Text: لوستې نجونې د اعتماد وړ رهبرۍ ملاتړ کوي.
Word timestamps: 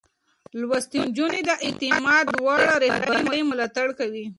لوستې 0.59 0.99
نجونې 1.07 1.41
د 1.49 1.51
اعتماد 1.65 2.27
وړ 2.45 2.61
رهبرۍ 2.83 3.41
ملاتړ 3.49 3.87
کوي. 3.99 4.25